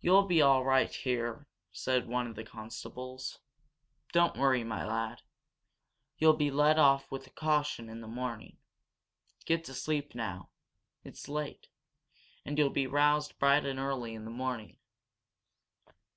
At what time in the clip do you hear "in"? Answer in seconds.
7.88-8.02, 14.14-14.26